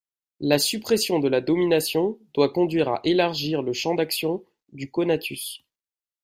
La 0.39 0.57
suppression 0.57 1.19
de 1.19 1.27
la 1.27 1.41
domination 1.41 2.17
doit 2.33 2.49
conduire 2.51 2.89
à 2.89 3.01
élargir 3.03 3.61
le 3.61 3.71
champ 3.71 3.93
d'action 3.93 4.43
du 4.73 4.89
conatus. 4.89 5.63